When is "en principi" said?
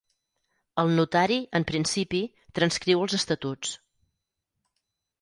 1.59-2.23